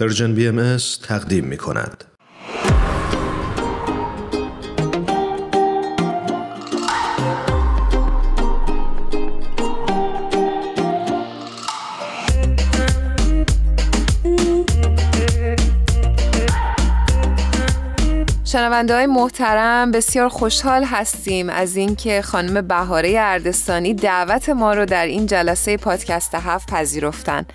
[0.00, 2.04] پرژن بی ام تقدیم می کند.
[18.44, 25.06] شنونده های محترم بسیار خوشحال هستیم از اینکه خانم بهاره اردستانی دعوت ما رو در
[25.06, 27.46] این جلسه پادکست هفت پذیرفتن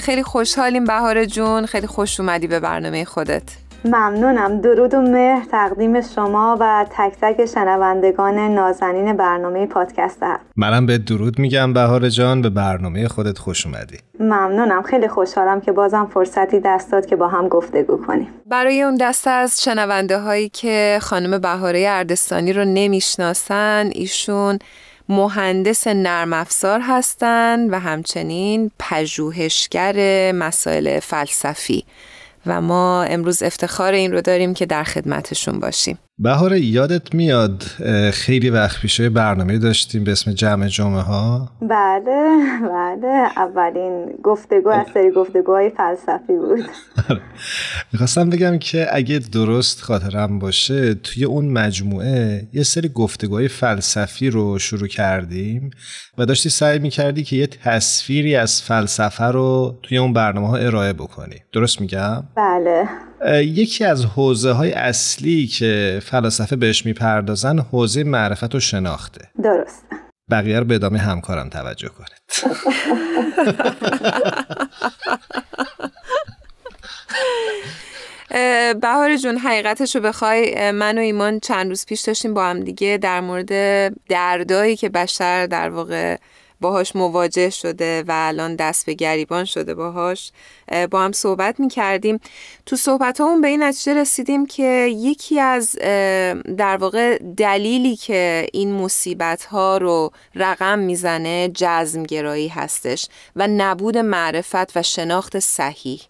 [0.00, 1.66] خیلی خوشحالیم بهار جون.
[1.66, 3.42] خیلی خوش اومدی به برنامه خودت.
[3.84, 4.60] ممنونم.
[4.60, 10.40] درود و مهر تقدیم شما و تک تک شنوندگان نازنین برنامه پادکست هست.
[10.56, 12.42] منم به درود میگم بهار جان.
[12.42, 13.98] به برنامه خودت خوش اومدی.
[14.20, 14.82] ممنونم.
[14.82, 18.28] خیلی خوشحالم که بازم فرصتی دست داد که با هم گفتگو کنیم.
[18.46, 24.58] برای اون دسته از شنونده هایی که خانم بهاره اردستانی رو نمی‌شناسن ایشون
[25.08, 31.84] مهندس نرم افزار هستند و همچنین پژوهشگر مسائل فلسفی.
[32.46, 35.98] و ما امروز افتخار این رو داریم که در خدمتشون باشیم.
[36.18, 37.62] بهار یادت میاد
[38.12, 44.86] خیلی وقت پیشه برنامه داشتیم به اسم جمع جمعه ها بله بله اولین گفتگو از
[44.94, 46.64] سری گفتگوهای فلسفی بود.
[47.92, 54.58] می‌خواستم بگم که اگه درست خاطرم باشه توی اون مجموعه یه سری گفتگوهای فلسفی رو
[54.58, 55.70] شروع کردیم
[56.18, 60.92] و داشتی سعی می‌کردی که یه تصویری از فلسفه رو توی اون برنامه ها ارائه
[60.92, 62.88] بکنی درست میگم؟ بله
[63.34, 69.28] یکی از حوزه های اصلی که فلاسفه بهش می‌پردازن حوزه معرفت و شناخته.
[69.44, 69.84] درست.
[70.30, 72.10] بقیه رو به ادامه همکارم توجه کنید.
[78.80, 82.98] بهار جون حقیقتش رو بخوای من و ایمان چند روز پیش داشتیم با هم دیگه
[83.02, 83.48] در مورد
[84.08, 86.16] دردایی که بشر در واقع
[86.64, 90.32] باهاش مواجه شده و الان دست به گریبان شده باهاش
[90.90, 92.20] با هم صحبت می کردیم
[92.66, 95.72] تو صحبت همون به این نتیجه رسیدیم که یکی از
[96.56, 103.98] در واقع دلیلی که این مصیبت ها رو رقم می‌زنه جزم گرایی هستش و نبود
[103.98, 106.00] معرفت و شناخت صحیح.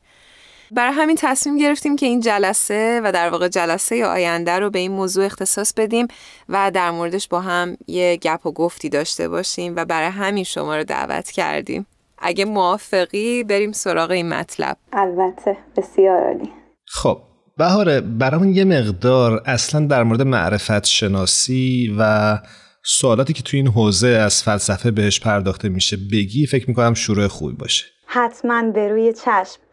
[0.75, 4.93] برای همین تصمیم گرفتیم که این جلسه و در واقع جلسه آینده رو به این
[4.93, 6.07] موضوع اختصاص بدیم
[6.49, 10.77] و در موردش با هم یه گپ و گفتی داشته باشیم و برای همین شما
[10.77, 11.87] رو دعوت کردیم.
[12.19, 14.77] اگه موافقی بریم سراغ این مطلب.
[14.93, 16.53] البته بسیار عالی.
[16.87, 17.19] خب
[17.59, 22.39] بهاره برامون یه مقدار اصلا در مورد معرفت شناسی و
[22.83, 27.55] سوالاتی که توی این حوزه از فلسفه بهش پرداخته میشه بگی فکر می‌کنم شروع خوبی
[27.55, 27.85] باشه.
[28.07, 29.64] حتما به روی چشم.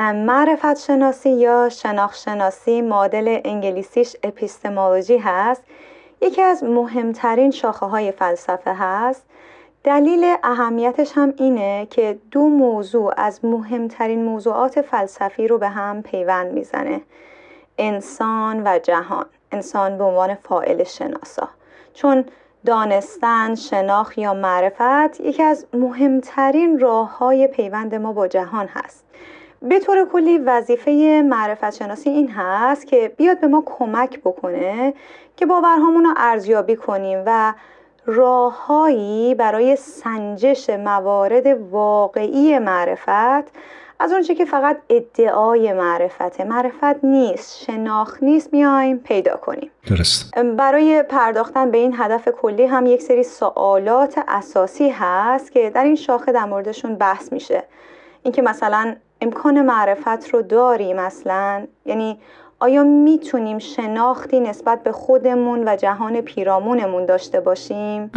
[0.00, 5.62] معرفت شناسی یا شناخت شناسی معادل انگلیسیش اپیستمولوژی هست.
[6.22, 9.24] یکی از مهمترین شاخه های فلسفه هست.
[9.84, 16.52] دلیل اهمیتش هم اینه که دو موضوع از مهمترین موضوعات فلسفی رو به هم پیوند
[16.52, 17.00] می‌زنه.
[17.78, 19.26] انسان و جهان.
[19.52, 21.48] انسان به عنوان فائل شناسا.
[21.94, 22.24] چون
[22.66, 29.04] دانستن، شناخت یا معرفت یکی از مهمترین راه های پیوند ما با جهان هست.
[29.62, 34.94] به طور کلی وظیفه معرفت شناسی این هست که بیاد به ما کمک بکنه
[35.36, 37.54] که باورهامون رو ارزیابی کنیم و
[38.06, 43.52] راههایی برای سنجش موارد واقعی معرفت
[44.00, 46.44] از اونچه که فقط ادعای معرفته.
[46.44, 49.70] معرفت نیست شناخت نیست میایم پیدا کنیم.
[49.86, 50.38] درست.
[50.38, 55.96] برای پرداختن به این هدف کلی هم یک سری سوالات اساسی هست که در این
[55.96, 57.64] شاخه در موردشون بحث میشه.
[58.22, 62.18] اینکه مثلا امکان معرفت رو داریم اصلا؟ یعنی
[62.60, 68.10] آیا می‌تونیم شناختی نسبت به خودمون و جهان پیرامونمون داشته باشیم؟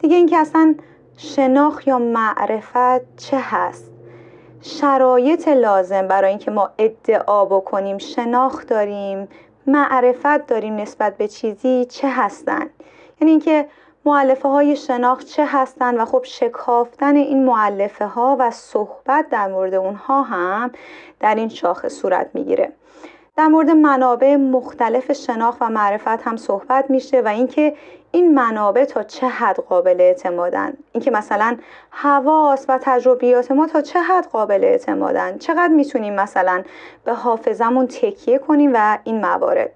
[0.00, 0.74] دیگه اینکه اصلا
[1.16, 3.90] شناخت یا معرفت چه هست؟
[4.60, 9.28] شرایط لازم برای اینکه ما ادعا بکنیم شناخت داریم
[9.66, 12.66] معرفت داریم نسبت به چیزی چه هستن؟
[13.20, 13.66] یعنی اینکه
[14.06, 19.74] معلفه های شناخت چه هستند و خب شکافتن این معلفه ها و صحبت در مورد
[19.74, 20.70] اونها هم
[21.20, 22.72] در این شاخه صورت می‌گیره.
[23.36, 27.76] در مورد منابع مختلف شناخت و معرفت هم صحبت میشه و اینکه
[28.12, 31.56] این منابع تا چه حد قابل اعتمادن اینکه مثلا
[31.90, 36.62] حواس و تجربیات ما تا چه حد قابل اعتمادن چقدر می‌تونیم مثلا
[37.04, 39.72] به حافظمون تکیه کنیم و این موارد.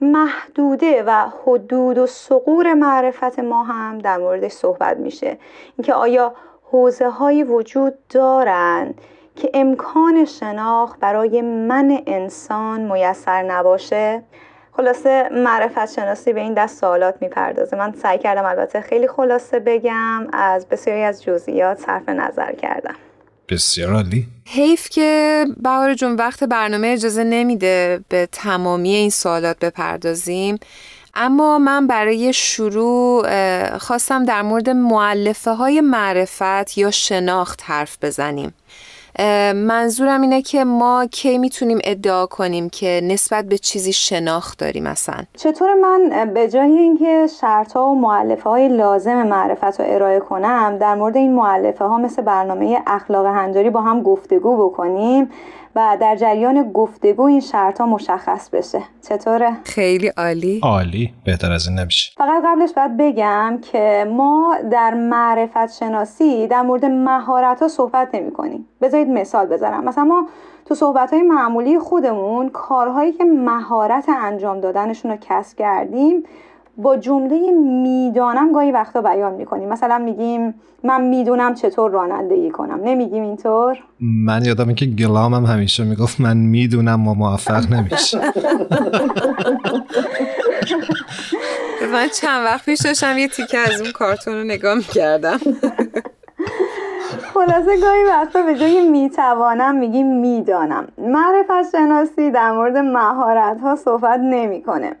[0.00, 5.38] محدوده و حدود و سقور معرفت ما هم در موردش صحبت میشه.
[5.76, 6.34] اینکه آیا
[6.70, 9.00] حوزه های وجود دارند
[9.36, 14.22] که امکان شناخت برای من انسان میسر نباشه؟
[14.72, 17.76] خلاصه معرفت شناسی به این دست سوالات می‌پردازه.
[17.76, 22.94] من سعی کردم البته خیلی خلاصه بگم از بسیاری از جزئیات صرف نظر کردم.
[23.50, 24.26] بسیار عالی.
[24.46, 30.58] حیف که بهار جون وقت برنامه اجازه نمیده به تمامی این سوالات بپردازیم.
[31.14, 38.52] اما من برای شروع خواستم در مورد معلفه های معرفت یا شناخت حرف بزنیم.
[39.54, 45.24] منظورم اینه که ما کی می‌تونیم ادعا کنیم که نسبت به چیزی شناخت داریم مثلا
[45.36, 50.78] چطور من به جای اینکه شرط ها و معلفه های لازم معرفت رو ارائه کنم
[50.80, 55.30] در مورد این معلفه ها مثل برنامه اخلاق هنجاری با هم گفتگو بکنیم.
[55.76, 58.82] و در جریان گفتگو این شرط ها مشخص بشه.
[59.08, 60.60] چطوره؟ خیلی عالی.
[60.62, 61.14] عالی.
[61.24, 62.12] بهتر از این نمیشه.
[62.16, 68.32] فقط قبلش باید بگم که ما در معرفت شناسی در مورد مهارت ها صحبت نمی
[68.32, 69.84] کنیم بذارید مثال بزنم.
[69.84, 70.28] مثلا ما
[70.66, 76.22] تو صحبت های معمولی خودمون کارهایی که مهارت انجام دادنشون رو کسب کردیم
[76.82, 77.50] با جمله
[77.82, 79.68] می‌دانم گاهی وقتا بیان می‌کنیم.
[79.68, 80.54] مثلا میگیم
[80.84, 82.80] من می‌دونم چطور رانندگی کنم.
[82.84, 88.20] نمیگیم اینطور؟ من یادم که گلامم همیشه می‌گفت من می‌دونم و موفق نمیشه
[91.92, 95.38] من چند وقت پیش داشتم یه تیکه از اون کارتون رو نگاه می‌کردم.
[97.34, 100.88] خلاصه گاهی وقتا به جای می‌توانم میگیم می‌دانم.
[100.98, 104.96] معرفت شناسی در مورد مهارت ها صحبت نمی‌کنه.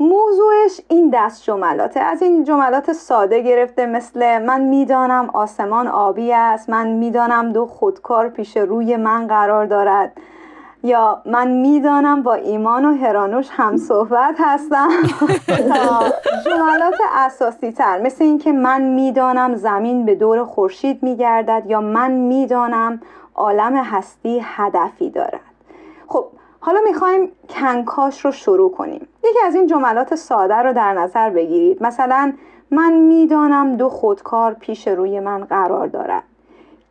[0.00, 2.00] موضوعش این دست جملاته.
[2.00, 8.28] از این جملات ساده گرفته مثل من می‌دانم آسمان آبی است من می‌دانم دو خودکار
[8.28, 10.12] پیش روی من قرار دارد.
[10.82, 14.88] یا من می‌دانم با ایمان و هرانوش هم صحبت هستم.
[16.46, 23.00] جملات اساسی تر مثل اینکه من می‌دانم زمین به دور خورشید میگردد یا من می‌دانم
[23.34, 25.40] عالم هستی هدفی دارد.
[26.08, 26.26] خب
[26.66, 29.08] حالا می‌خوایم کنکاش رو شروع کنیم.
[29.24, 31.82] یکی از این جملات ساده رو در نظر بگیرید.
[31.82, 32.32] مثلا
[32.70, 36.22] من می‌دانم دو خودکار پیش روی من قرار دارد.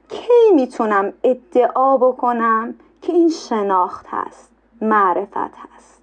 [0.09, 4.51] کی می‌تونم ادعا بکنم که این شناخت هست
[4.81, 6.01] معرفت هست؟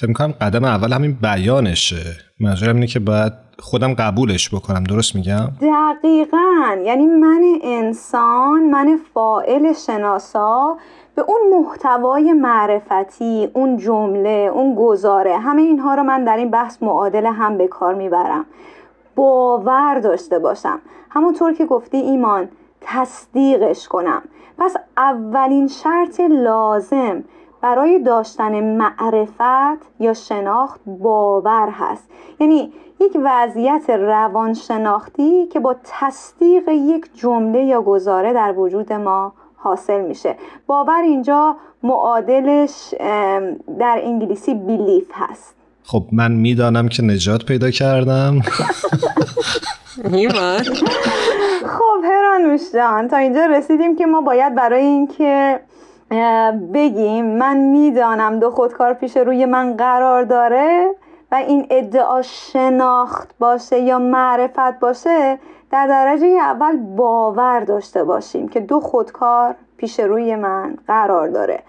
[0.00, 2.16] فکر کنم قدم اول همین بیانشه.
[2.40, 4.84] منظورم اینه که باید خودم قبولش بکنم.
[4.84, 6.76] درست میگم؟ دقیقا.
[6.84, 10.76] یعنی من انسان من فائل شناسا
[11.14, 16.82] به اون محتوای معرفتی اون جمله اون گزاره همه اینها رو من در این بحث
[16.82, 18.46] معادل هم به کار می‌برم.
[19.16, 20.80] باور داشته باشم.
[21.10, 22.48] همونطور که گفتی ایمان
[22.80, 24.22] تصدیقش کنم.
[24.58, 27.24] پس اولین شرط لازم
[27.60, 32.10] برای داشتن معرفت یا شناخت باور هست.
[32.40, 40.00] یعنی یک وضعیت روانشناختی که با تصدیق یک جمله یا گزاره در وجود ما حاصل
[40.00, 40.36] میشه.
[40.66, 42.94] باور اینجا معادلش
[43.78, 45.54] در انگلیسی بیلیف هست.
[45.84, 48.40] خب من می‌دانم که نجات پیدا کردم.
[51.66, 55.60] خب هرانوش جان تا اینجا رسیدیم که ما باید برای اینکه
[56.74, 60.90] بگیم من می‌دانم دو خودکار پیش روی من قرار داره
[61.32, 65.38] و این ادعا شناخت باشه یا معرفت باشه
[65.70, 71.62] در درجه اول باور داشته باشیم که دو خودکار پیش روی من قرار داره.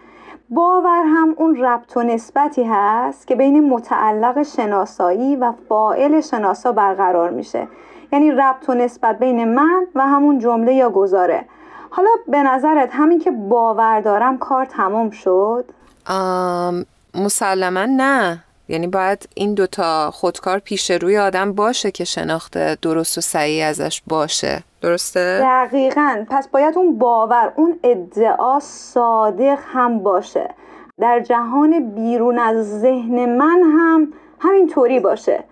[0.50, 7.30] باور هم اون ربط و نسبتی هست که بین متعلق شناسایی و فائل شناسا برقرار
[7.30, 7.68] میشه.
[8.13, 11.45] یعنی ربط و نسبت بین من و همون جمله یا گذاره
[11.89, 15.65] حالا به نظرت همین که باور دارم کار تمام شد؟
[17.15, 18.43] مسلما نه.
[18.71, 24.01] یعنی باید این دوتا خودکار پیش روی آدم باشه که شناخت درست و صحیح ازش
[24.07, 24.63] باشه.
[24.81, 26.25] درسته؟ دقیقا.
[26.29, 30.49] پس باید اون باور اون ادعا صادق هم باشه.
[30.99, 34.07] در جهان بیرون از ذهن من هم
[34.39, 35.43] همینطوری باشه.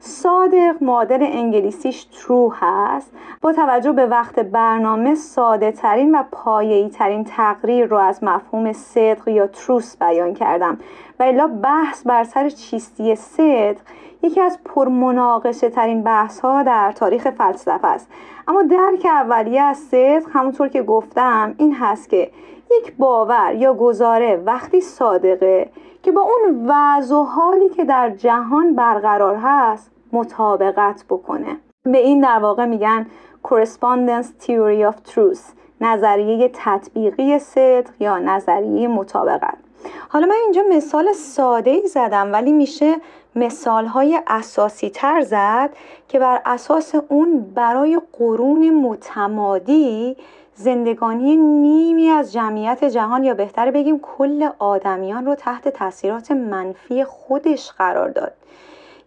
[0.00, 3.10] صادق معادل انگلیسیش ترو هست.
[3.40, 9.28] با توجه به وقت برنامه ساده ترین و پایه‌ای ترین تقریر رو از مفهوم صدق
[9.28, 10.78] یا تروس بیان کردم.
[11.18, 13.80] و الا بحث بر سر چیستی صدق
[14.22, 18.08] یکی از پرمناقشه ترین بحث ها در تاریخ فلسفه است.
[18.48, 22.30] اما درک اولیه از صدق همونطور که گفتم این هست که
[22.70, 25.70] یک باور یا گزاره وقتی صادقه
[26.02, 31.56] که با اون وضع و حالی که در جهان برقرار هست مطابقت بکنه.
[31.84, 33.06] به این در واقع میگن
[33.44, 39.65] correspondence theory of truth نظریه تطبیقی صدق یا نظریه مطابقت.
[40.08, 42.96] حالا من اینجا مثال ساده ای زدم ولی میشه
[43.36, 45.70] مثال های اساسی تر زد
[46.08, 50.16] که بر اساس اون برای قرون متمادی
[50.54, 57.70] زندگانی نیمی از جمعیت جهان یا بهتر بگیم کل آدمیان رو تحت تاثیرات منفی خودش
[57.70, 58.32] قرار داد.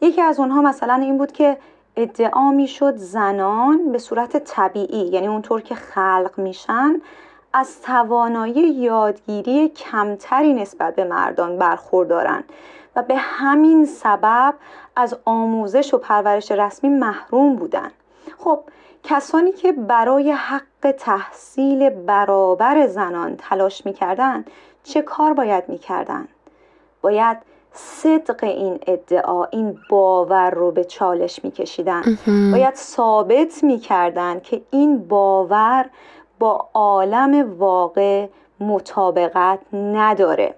[0.02, 1.58] یکی از اونها مثلا این بود که
[1.96, 7.02] ادعا می‌شد زنان به صورت طبیعی یعنی اونطور که خلق میشن
[7.54, 12.44] از توانایی یادگیری کمتری نسبت به مردان برخوردارن
[12.96, 14.54] و به همین سبب
[14.96, 17.92] از آموزش و پرورش رسمی محروم بودن
[18.38, 18.60] خب
[19.04, 24.46] کسانی که برای حق تحصیل برابر زنان تلاش می‌کردن
[24.84, 26.28] چه کار باید می‌کردن؟
[27.02, 27.38] باید
[27.74, 32.04] صدق این ادعا این باور رو به چالش میکشیدن
[32.52, 35.90] باید ثابت می‌کردن که این باور
[36.40, 38.28] با عالم واقع
[38.60, 40.56] مطابقت نداره.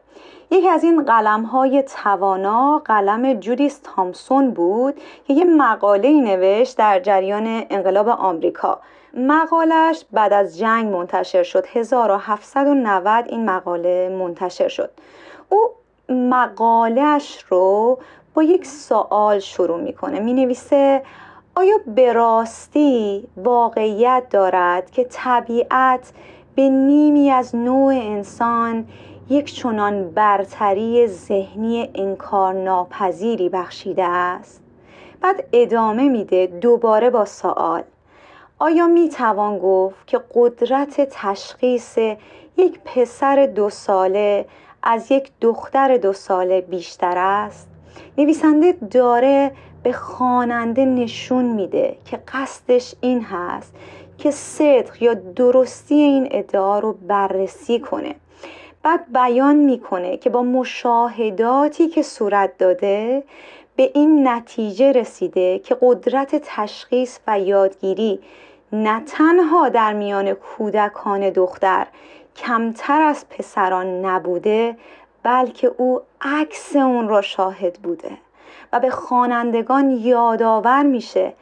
[0.52, 4.96] یکی از این قلم های توانا قلم جودیس تامسون بود
[5.28, 8.80] که یه مقاله نوشت در جریان انقلاب آمریکا.
[9.14, 11.66] مقالش بعد از جنگ منتشر شد.
[11.74, 14.90] 1790 این مقاله منتشر شد.
[15.50, 15.70] او
[16.10, 18.00] مقالش رو
[18.34, 20.20] با یک سوال شروع می‌کنه.
[20.20, 21.04] می نویسه
[21.56, 26.14] آیا به راستی واقعیت دارد که طبیعت
[26.56, 28.88] به نیمی از نوع انسان
[29.30, 34.62] یک چنان برتری ذهنی انکار ناپذیری بخشیده است؟
[35.22, 37.84] بعد ادامه میده دوباره با سوال.
[38.60, 41.98] آیا می توان گفت که قدرت تشخیص
[42.58, 44.46] یک پسر دو ساله
[44.84, 47.68] از یک دختر دو ساله بیشتر است؟
[48.18, 49.52] نویسنده داره
[49.84, 53.74] به خواننده نشون میده که قصدش این هست
[54.18, 58.16] که صدق یا درستی این ادعا رو بررسی کنه.
[58.84, 63.24] بعد بیان می‌کنه که با مشاهداتی که صورت داده
[63.76, 68.20] به این نتیجه رسیده که قدرت تشخیص و یادگیری
[68.74, 71.88] نه تنها در میان کودکان دختر
[72.36, 74.78] کمتر از پسران نبوده
[75.24, 78.12] بلکه او عکس اون را شاهد بوده.
[78.74, 81.34] و به خوانندگان یادآور میشه.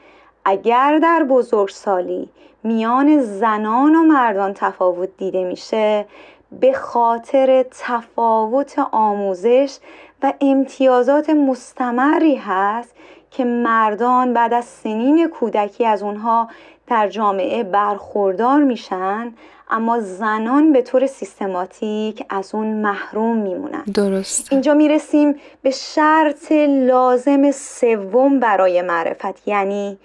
[0.45, 2.29] اگر در بزرگسالی
[2.63, 6.05] میان زنان و مردان تفاوت دیده میشه
[6.51, 9.77] به خاطر تفاوت آموزش
[10.23, 12.95] و امتیازات مستمری هست
[13.31, 16.47] که مردان بعد از سنین کودکی از اونها
[16.87, 19.33] در جامعه برخوردار میشن
[19.69, 23.83] اما زنان به طور سیستماتیک از اون محروم میمونن.
[23.93, 29.97] درست اینجا می‌رسیم به شرط لازم سوم برای معرفت یعنی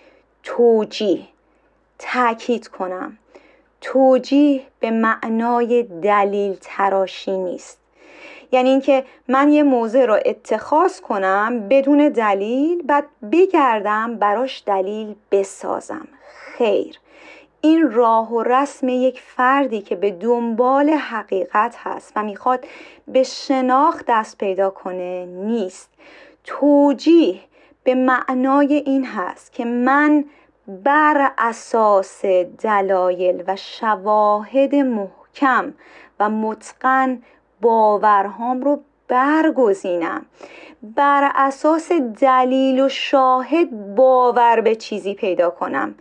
[0.43, 1.21] توجیه.
[1.99, 3.19] تاکید کنم
[3.81, 7.79] توجیه به معنای دلیل تراشی نیست.
[8.53, 16.09] یعنی اینکه من یه موضع را اتخاذ کنم بدون دلیل بعد بگردم براش دلیل بسازم.
[16.59, 16.99] خیر.
[17.65, 22.65] این راه و رسم یک فردی که به دنبال حقیقت هست و می‌خواد
[23.09, 25.91] به شناخت دست پیدا کنه نیست.
[26.45, 27.41] توجیه
[27.85, 30.25] به معنای این هست که من
[30.69, 32.25] بر اساس
[32.63, 35.75] دلایل و شواهد محکم
[36.21, 37.23] و متقن
[37.61, 40.27] باورهام رو برگزینم.
[40.83, 45.95] بر اساس دلیل و شاهد باور به چیزی پیدا کنم.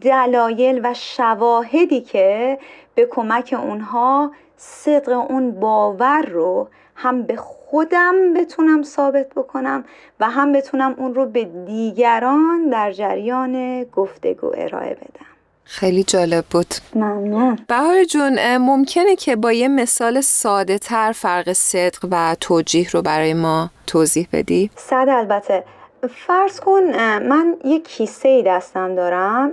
[0.00, 2.58] دلایل و شواهدی که
[2.94, 9.84] به کمک اونها صدق اون باور رو هم به خودم بتونم ثابت بکنم
[10.20, 15.26] و هم بتونم اون رو به دیگران در جریان گفتگو ارائه بدم.
[15.64, 16.74] خیلی جالب بود.
[16.94, 17.58] ممنون.
[17.68, 23.34] بهار جون ممکنه که با یه مثال ساده تر فرق صدق و توجیه رو برای
[23.34, 25.64] ما توضیح بدی؟ صد البته.
[26.06, 26.82] فرض کن
[27.18, 29.52] من یک کیسه ای دستم دارم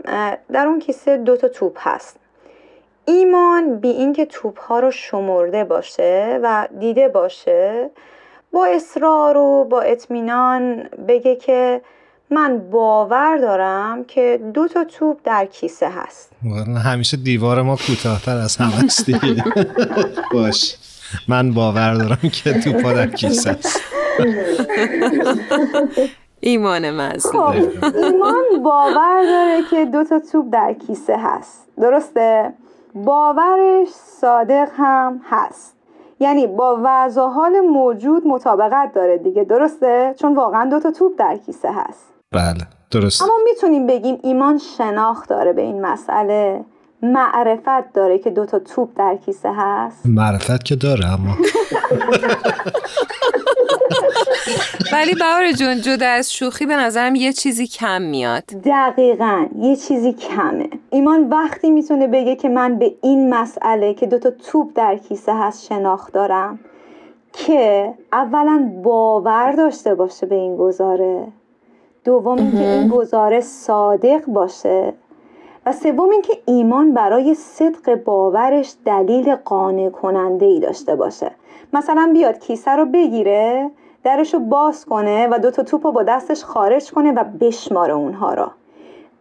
[0.51, 2.19] در اون کیسه دو تا توپ هست.
[3.05, 7.89] ایمان بی اینکه توپ ها رو شمرده باشه و دیده باشه
[8.51, 11.81] با اصرار و با اطمینان بگه که
[12.29, 16.31] من باور دارم که دو تا توپ در کیسه هست.
[16.85, 19.05] همیشه دیوار ما کوتاهتر از همه است
[20.33, 20.75] باش.
[21.27, 23.79] من باور دارم که توپ در کیسه هست.
[26.45, 27.51] ایمان مظلوم.
[27.51, 31.67] خب ایمان باور داره که دو تا توپ در کیسه هست.
[31.77, 32.53] درسته؟
[32.95, 35.75] باورش صادق هم هست.
[36.19, 39.43] یعنی با وضع حال موجود مطابقت داره دیگه.
[39.43, 42.13] درسته؟ چون واقعا دو تا توپ در کیسه هست.
[42.31, 46.65] بله درست اما می‌تونیم بگیم ایمان شناخت داره به این مسئله.
[47.03, 51.35] معرفت داره که دو تا توپ در کیسه هست؟ معرفت که داره اما.
[54.93, 58.43] ولی بهار جون جدا از شوخی به نظرم یه چیزی کم میاد.
[58.65, 60.69] دقیقا یه چیزی کمه.
[60.89, 65.65] ایمان وقتی می‌تونه بگه که من به این مسئله که دوتا توپ در کیسه هست
[65.65, 66.59] شناخت دارم
[67.33, 71.27] که اولا باور داشته باشه به این گزاره.
[72.03, 74.93] دوم اینکه این گزارش صادق باشه.
[75.65, 81.31] و سوم اینکه ایمان برای صدق باورش دلیل قانع کننده ای داشته باشه.
[81.73, 83.71] مثلا بیاد کیسه رو بگیره
[84.03, 88.33] درش رو باز کنه و دوتا توپ رو با دستش خارج کنه و بشماره اونها
[88.33, 88.51] را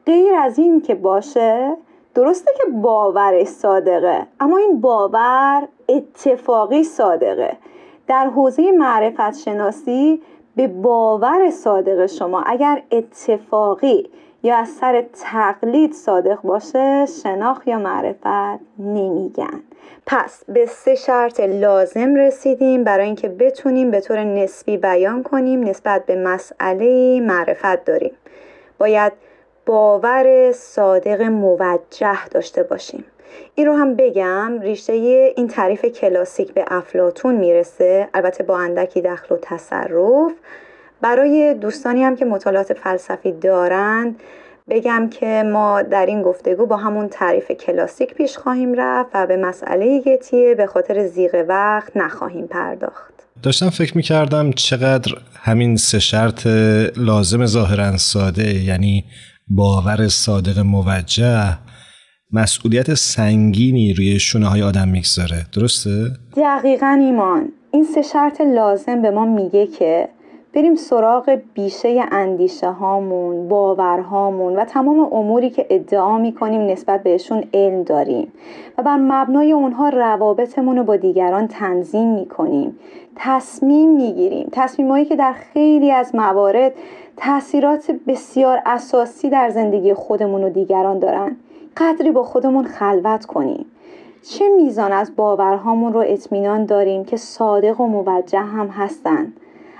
[0.06, 1.76] غیر از این که باشه
[2.14, 7.56] درسته که باور صادقه اما این باور اتفاقی صادقه.
[8.06, 10.22] در حوزه معرفت شناسی
[10.56, 14.10] به باور صادق شما اگر اتفاقی
[14.42, 19.60] یا از سر تقلید صادق باشه شناخت یا معرفت نمیگن.
[20.06, 26.06] پس به سه شرط لازم رسیدیم برای اینکه بتونیم به طور نسبی بیان کنیم نسبت
[26.06, 28.12] به مسئله معرفت داریم.
[28.78, 29.12] باید
[29.66, 33.04] باور صادق موجه داشته باشیم.
[33.54, 39.34] این رو هم بگم ریشه این تعریف کلاسیک به افلاتون می‌رسه البته با اندکی دخل
[39.34, 40.32] و تصرف.
[41.02, 44.16] برای دوستانی هم که مطالعات فلسفی دارند
[44.70, 49.36] بگم که ما در این گفتگو با همون تعریف کلاسیک پیش خواهیم رفت و به
[49.36, 53.12] مسئله گتیه به خاطر زیغ وقت نخواهیم پرداخت.
[53.42, 56.46] داشتم فکر می‌کردم چقدر همین سه شرط
[56.96, 59.04] لازم ظاهرا ساده یعنی
[59.48, 61.58] باور صادق موجه
[62.32, 65.46] مسئولیت سنگینی روی شونه های آدم می‌گذاره.
[65.56, 67.48] درسته؟ دقیقا ایمان.
[67.72, 70.08] این سه شرط لازم به ما میگه که
[70.54, 77.82] بریم سراغ بیشه اندیشه هامون باورهامون و تمام اموری که ادعا می‌کنیم نسبت بهشون علم
[77.82, 78.32] داریم.
[78.78, 82.78] و بر مبنای اونها روابطمون رو با دیگران تنظیم می‌کنیم.
[83.16, 84.48] تصمیم می‌گیریم.
[84.52, 86.72] تصمیمهایی که در خیلی از موارد
[87.16, 91.36] تاثیرات بسیار اساسی در زندگی خودمون و دیگران دارن.
[91.76, 93.66] قدری با خودمون خلوت کنیم.
[94.22, 99.32] چه میزان از باورهامون رو اطمینان داریم که صادق و موجه هم هستن؟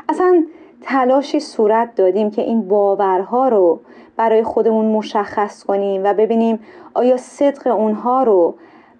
[0.08, 0.44] اصلا
[0.82, 3.80] تلاشی صورت دادیم که این باورها رو
[4.16, 6.58] برای خودمون مشخص کنیم و ببینیم
[6.94, 8.54] آیا صدق اونها رو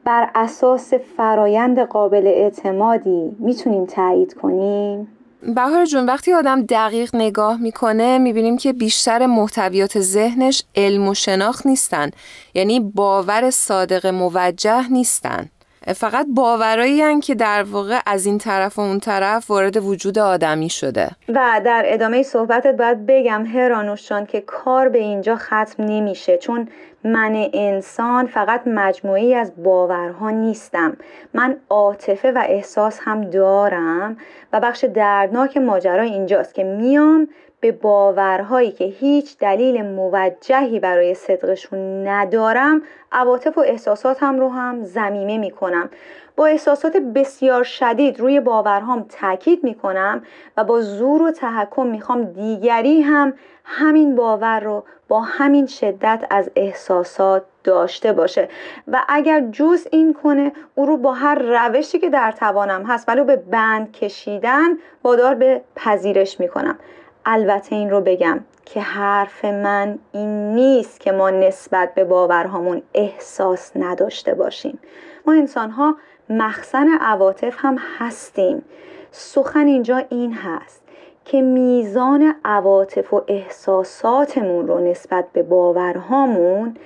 [0.05, 5.09] بر اساس فرایند قابل اعتمادی می‌تونیم تایید کنیم؟
[5.43, 11.67] بهار جون وقتی آدم دقیق نگاه می‌کنه می‌بینیم که بیشتر محتویات ذهنش علم و شناخت
[11.67, 12.11] نیستن
[12.55, 15.49] یعنی باور صادق موجه نیستن
[15.87, 21.11] فقط باورایی که در واقع از این طرف و اون طرف وارد وجود آدمی شده.
[21.29, 26.69] و در ادامه صحبتت باید بگم هرانوشان که کار به اینجا ختم نمیشه چون
[27.05, 30.97] من انسان فقط مجموعی از باورها نیستم.
[31.35, 34.17] من عاطفه و احساس هم دارم
[34.53, 37.29] و بخش دردناک ماجرا اینجاست که میام
[37.63, 45.39] به باورهایی که هیچ دلیل موجهی برای صدقشون ندارم عواطف و احساساتم رو هم زمیمه
[45.39, 45.91] می‌کنم.
[46.37, 50.23] با احساسات بسیار شدید روی باورهام تاکید می‌کنم
[50.57, 53.33] و با زور و تحکم می‌خوام دیگری هم
[53.65, 58.49] همین باور رو با همین شدت از احساسات داشته باشه.
[58.89, 63.23] و اگر جز این کنه او رو با هر روشی که در توانم هست ولی
[63.23, 64.69] به بند کشیدن
[65.05, 66.79] وادار به پذیرش می‌کنم.
[67.27, 73.73] البته این رو بگم که حرف من این نیست که ما نسبت به باورهامون احساس
[73.77, 74.79] نداشته باشیم.
[75.27, 75.97] ما انسان ها
[76.29, 78.65] مخزن عواطف هم هستیم.
[79.11, 80.83] سخن اینجا این هست
[81.25, 86.77] که میزان عواطف و احساساتمون رو نسبت به باورهامون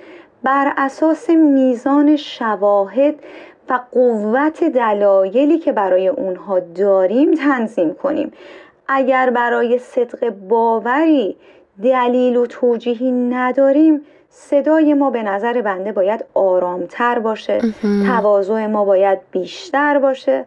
[0.43, 3.15] بر اساس میزان شواهد
[3.69, 8.31] و قوت دلایلی که برای اونها داریم تنظیم کنیم.
[8.87, 11.35] اگر برای صدق باوری
[11.83, 17.61] دلیل و توجیهی نداریم صدای ما به نظر بنده باید آرامتر باشه.
[18.07, 20.45] تواضع ما باید بیشتر باشه.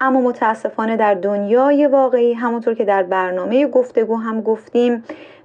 [0.00, 5.04] اما متاسفانه در دنیای واقعی همونطور که در برنامه گفتگو هم گفتیم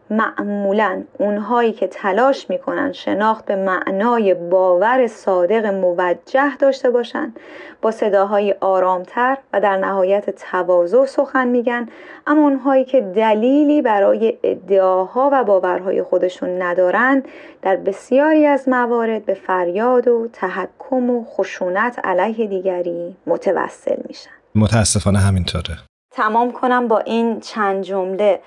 [0.10, 7.34] معمولا اونهایی که تلاش می‌کنن شناخت به معنای باور صادق موجه داشته باشن
[7.82, 11.90] با صداهای آرامتر و در نهایت تواضع سخن میگن.
[12.28, 17.24] اما اونهایی که دلیلی برای ادعاها و باورهای خودشون ندارن
[17.62, 24.32] در بسیاری از موارد به فریاد و تحکم و خشونت علیه دیگری متوسل میشن.
[24.56, 25.78] متاسفانه همینطوره.
[26.12, 28.40] تمام کنم با این چند جمله.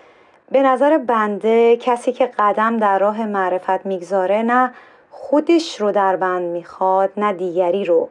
[0.52, 4.72] به نظر بنده کسی که قدم در راه معرفت می‌گذاره نه
[5.10, 8.08] خودش رو در بند می‌خواد نه دیگری رو.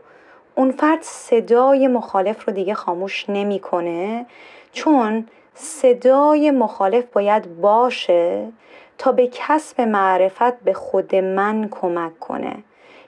[0.56, 4.26] اون فرد صدای مخالف رو دیگه خاموش نمی‌کنه
[4.72, 8.48] چون صدای مخالف باید باشه
[8.98, 12.56] تا به کسب معرفت به خود من کمک کنه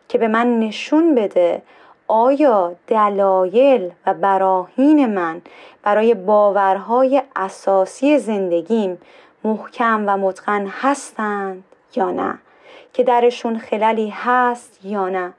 [0.09, 1.61] که به من نشون بده
[2.13, 5.41] آیا دلایل و براهین من
[5.83, 8.97] برای باورهای اساسی زندگیم
[9.43, 11.63] محکم و متقن هستند
[11.95, 12.37] یا نه؟
[12.93, 15.33] که درشون خللی هست یا نه؟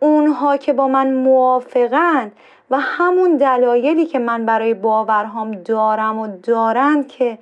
[0.00, 2.32] اونها که با من موافقند
[2.70, 7.38] و همون دلایلی که من برای باورهام دارم و دارند که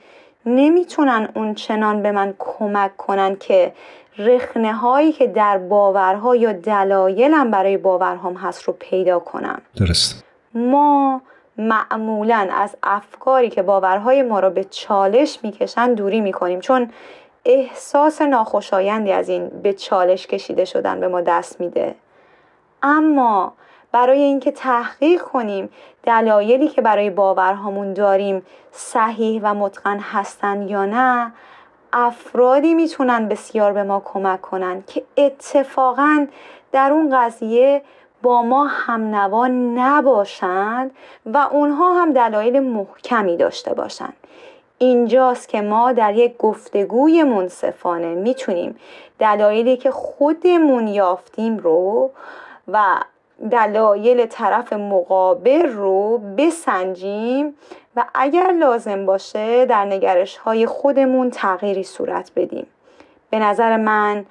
[0.47, 3.73] نمی‌تونن اون چنان به من کمک کنن که
[4.19, 9.63] رخنه هایی که در باورها یا دلایلم برای باورهام هست رو پیدا کنم.
[9.77, 10.25] درست.
[10.55, 11.21] ما
[11.59, 16.91] معمولا از افکاری که باورهای ما را به چالش می‌کشن دوری می‌کنیم چون
[17.45, 21.95] احساس ناخوشایندی از این به چالش کشیده شدن به ما دست میده.
[22.83, 23.53] اما
[23.93, 25.69] برای اینکه تحقیق کنیم
[26.03, 31.33] دلایلی که برای باورهامون داریم صحیح و متقن هستن یا نه
[31.93, 36.27] افرادی می‌تونن بسیار به ما کمک کنن که اتفاقا
[36.73, 37.83] در اون قضیه
[38.23, 40.91] با ما هم نوا نباشند
[41.27, 44.17] و اونها هم دلایل محکمی داشته باشند.
[44.79, 48.77] اینجاست که ما در یک گفتگوی منصفانه می‌تونیم
[49.19, 52.11] دلایلی که خودمون یافتیم رو
[52.69, 53.01] و
[53.51, 57.55] دلایل طرف مقابل رو بسنجیم
[57.97, 62.67] و اگر لازم باشه در نگرش های خودمون تغییری صورت بدیم.
[63.31, 64.27] به نظر من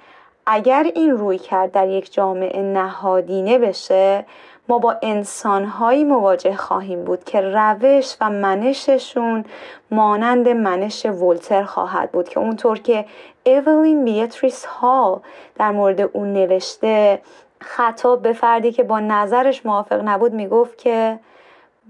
[0.46, 4.24] اگر این روی کرد در یک جامعه نهادینه بشه
[4.68, 9.44] ما با انسانهایی مواجه خواهیم بود که روش و منششون
[9.90, 13.04] مانند منش ولتر خواهد بود که اونطور که
[13.46, 15.20] اولین بیتریس هال
[15.58, 17.20] در مورد اون نوشته
[17.60, 21.18] خطاب به فردی که با نظرش موافق نبود می‌گفت که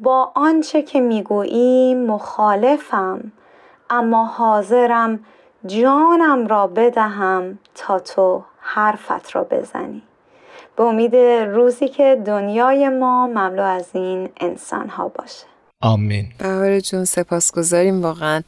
[0.03, 3.33] با آنچه که می‌گویی مخالفم
[3.91, 5.21] اما حاضرم
[5.67, 10.03] جانم را بدهم تا تو حرفت را بزنی.
[10.77, 15.47] به امید روزی که دنیای ما مملو از این انسان ها باشه.
[15.83, 16.27] آمین.
[16.39, 18.43] بهار جون سپاسگزاریم واقعا.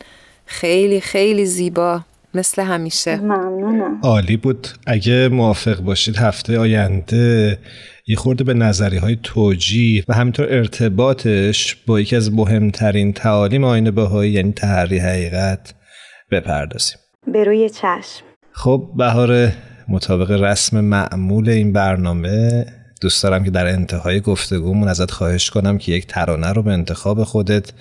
[0.47, 2.01] خیلی خیلی زیبا.
[2.35, 3.17] مثل همیشه.
[3.17, 4.01] ممنونم.
[4.03, 4.69] عالی بود.
[4.87, 7.59] اگه موافق باشید هفته آینده
[8.07, 13.91] یه خورده به نظری های توجیه و همینطور ارتباطش با یکی از مهمترین تعالیم آین
[13.91, 15.75] بهایی یعنی تحری حقیقت
[16.31, 16.99] بپردازیم.
[17.33, 18.25] به روی چشم.
[18.53, 19.53] خب بهار
[19.89, 22.67] مطابق رسم معمول این برنامه
[23.01, 27.25] دوست دارم که در انتهای گفتگومون ازت خواهش کنم که یک ترانه رو به انتخاب
[27.25, 27.73] خودت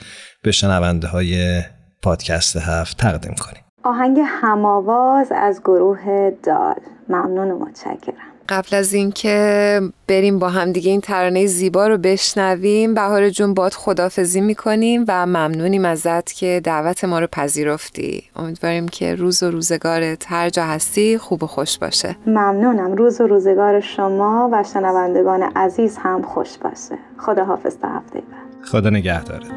[0.44, 1.62] به شنونده های
[2.02, 3.67] پادکست هفت تقدیم کنی.
[3.88, 6.76] آهنگ هماواز از گروه دال.
[7.10, 8.14] ممنون و متشکرم.
[8.50, 13.74] قبل از اینکه بریم با هم دیگه این ترانه زیبا رو بشنویم بهار جون باد
[13.74, 18.24] خدافزی می‌کنیم و ممنونیم ازت که دعوت ما رو پذیرفتی.
[18.36, 22.16] امیدواریم که روز و روزگارت هر جا هستی خوب و خوش باشه.
[22.28, 22.94] ممنونم.
[22.94, 26.98] روز و روزگار شما و شنوندگان عزیز هم خوش باشه.
[27.18, 28.66] خدا حافظ تا هفته بعد.
[28.66, 29.52] خدا نگهدارت.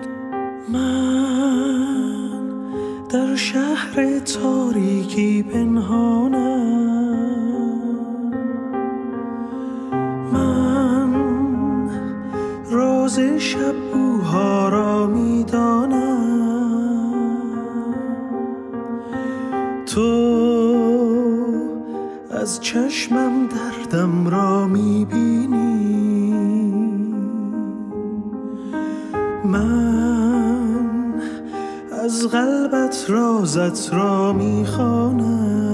[0.73, 2.20] من
[3.13, 6.41] در شهر تاریکی پنهانم.
[10.33, 11.13] من
[12.71, 16.21] راز شب بوها را می‌دانم.
[19.87, 20.11] تو
[22.31, 25.50] از چشمم دردم را می‌بینی.
[33.01, 35.70] قلبت رازت را می‌خوانم.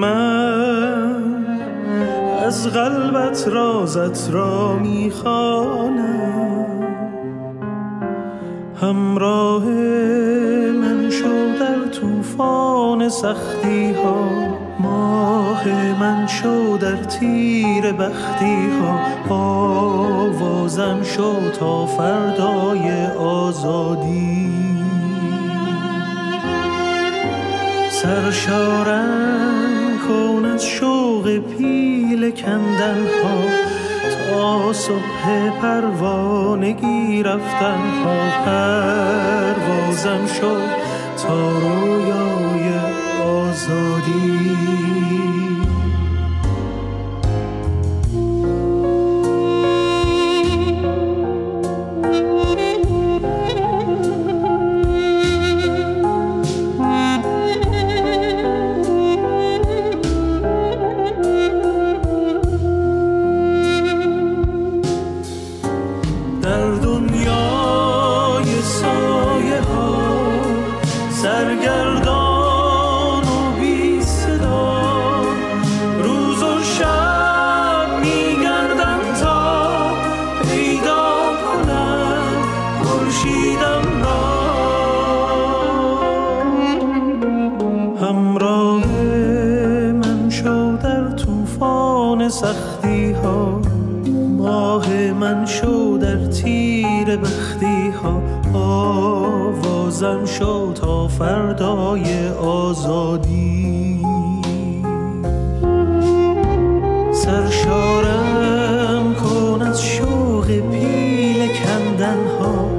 [0.00, 1.46] من
[2.46, 6.40] از قلبت رازت را می‌خوانم.
[8.82, 9.64] همراه
[10.74, 14.28] من شو در طوفان سختی ها
[14.80, 15.68] ماه
[16.00, 19.00] من شو در تیر بختی ها
[19.34, 24.50] آوازم شو تا فردای آزادی.
[27.90, 29.69] سرشارم
[30.60, 33.36] از شوق پیل کندن ها
[34.26, 40.56] تا صبح پروانگی رفتن ها پروازم شو
[41.22, 42.66] تا رویای
[43.24, 44.39] آزادی
[100.40, 104.06] شو تا فردای آزادی.
[107.12, 112.70] سرشارم کن از شوق پیل کندن ها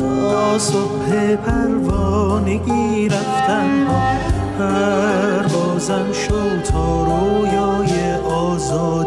[0.00, 4.00] تا صبح پروانگی رفتن ها
[4.58, 9.05] پروازم شو تا رویای آزادی.